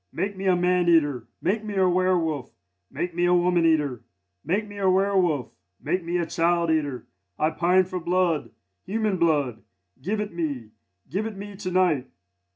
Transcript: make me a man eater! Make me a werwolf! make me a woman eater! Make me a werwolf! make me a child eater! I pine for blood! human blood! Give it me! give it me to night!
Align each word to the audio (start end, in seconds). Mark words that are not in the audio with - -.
make 0.11 0.35
me 0.35 0.47
a 0.47 0.55
man 0.55 0.89
eater! 0.89 1.27
Make 1.43 1.63
me 1.63 1.75
a 1.75 1.87
werwolf! 1.87 2.55
make 2.89 3.13
me 3.13 3.25
a 3.25 3.35
woman 3.35 3.67
eater! 3.67 4.03
Make 4.43 4.67
me 4.67 4.79
a 4.79 4.89
werwolf! 4.89 5.51
make 5.79 6.03
me 6.03 6.17
a 6.17 6.25
child 6.25 6.71
eater! 6.71 7.05
I 7.37 7.51
pine 7.51 7.85
for 7.85 7.99
blood! 7.99 8.49
human 8.83 9.17
blood! 9.19 9.61
Give 10.01 10.19
it 10.19 10.33
me! 10.33 10.71
give 11.07 11.27
it 11.27 11.37
me 11.37 11.55
to 11.57 11.69
night! 11.69 12.07